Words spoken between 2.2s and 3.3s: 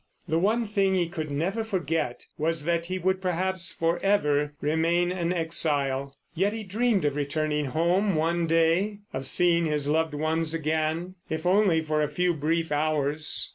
was that he would,